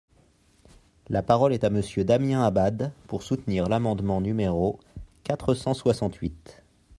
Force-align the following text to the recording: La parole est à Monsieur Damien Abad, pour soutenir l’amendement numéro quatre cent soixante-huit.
La 1.09 1.21
parole 1.21 1.53
est 1.53 1.63
à 1.63 1.69
Monsieur 1.69 2.03
Damien 2.03 2.43
Abad, 2.43 2.91
pour 3.05 3.21
soutenir 3.21 3.69
l’amendement 3.69 4.19
numéro 4.19 4.79
quatre 5.23 5.53
cent 5.53 5.75
soixante-huit. 5.75 6.63